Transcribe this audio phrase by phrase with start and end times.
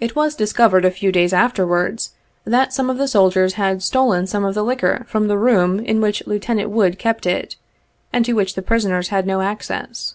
[0.00, 2.14] It was discovered a few days afterwards,
[2.46, 6.00] that some of the soldiers had stolen some of our liquor from the room in
[6.00, 7.56] which Lieutenant Wood kept it,
[8.10, 10.14] and to which the prisoners had no access.